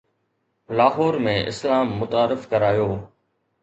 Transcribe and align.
لاهور 0.79 1.19
۾ 1.29 1.37
اسلام 1.53 1.95
متعارف 2.01 2.53
ڪرايو 2.55 2.93